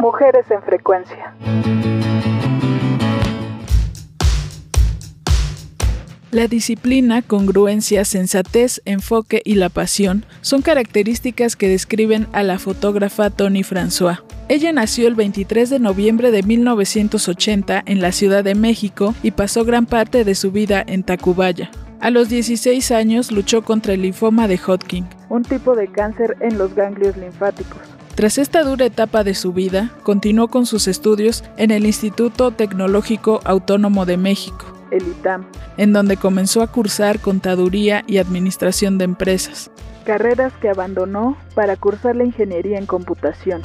[0.00, 1.34] Mujeres en frecuencia.
[6.30, 13.30] La disciplina, congruencia, sensatez, enfoque y la pasión son características que describen a la fotógrafa
[13.30, 14.22] Tony François.
[14.48, 19.64] Ella nació el 23 de noviembre de 1980 en la Ciudad de México y pasó
[19.64, 21.70] gran parte de su vida en Tacubaya.
[22.00, 26.56] A los 16 años luchó contra el linfoma de Hodgkin, un tipo de cáncer en
[26.56, 27.97] los ganglios linfáticos.
[28.18, 33.40] Tras esta dura etapa de su vida, continuó con sus estudios en el Instituto Tecnológico
[33.44, 39.70] Autónomo de México el ITAM, en donde comenzó a cursar contaduría y administración de empresas.
[40.04, 43.62] Carreras que abandonó para cursar la ingeniería en computación.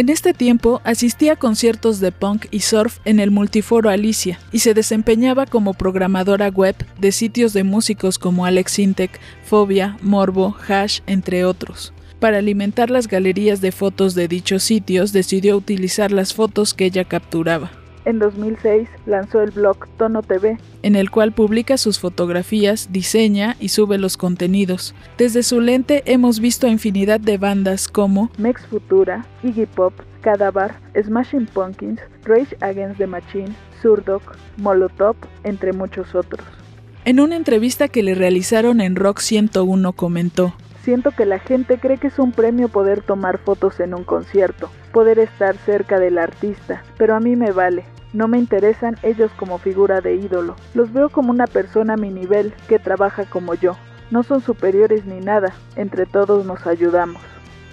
[0.00, 4.60] En este tiempo asistía a conciertos de punk y surf en el multiforo Alicia y
[4.60, 11.00] se desempeñaba como programadora web de sitios de músicos como Alex Intec, Fobia, Morbo, Hash,
[11.06, 11.92] entre otros.
[12.18, 17.04] Para alimentar las galerías de fotos de dichos sitios, decidió utilizar las fotos que ella
[17.04, 17.70] capturaba.
[18.04, 23.68] En 2006 lanzó el blog Tono TV, en el cual publica sus fotografías, diseña y
[23.68, 24.94] sube los contenidos.
[25.18, 30.78] Desde su lente hemos visto a infinidad de bandas como Mex Futura, Iggy Pop, Cadavar,
[31.00, 34.22] Smashing Pumpkins, Rage Against the Machine, Surdoc,
[34.56, 36.44] Molotov, entre muchos otros.
[37.04, 41.98] En una entrevista que le realizaron en Rock 101 comentó, Siento que la gente cree
[41.98, 46.82] que es un premio poder tomar fotos en un concierto, poder estar cerca del artista,
[46.96, 47.84] pero a mí me vale.
[48.12, 50.56] No me interesan ellos como figura de ídolo.
[50.74, 53.76] Los veo como una persona a mi nivel que trabaja como yo.
[54.10, 57.22] No son superiores ni nada, entre todos nos ayudamos.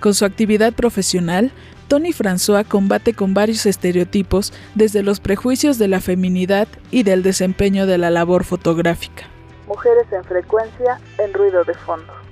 [0.00, 1.52] Con su actividad profesional,
[1.88, 7.86] Tony François combate con varios estereotipos desde los prejuicios de la feminidad y del desempeño
[7.86, 9.24] de la labor fotográfica.
[9.66, 12.25] Mujeres en frecuencia, en ruido de fondo.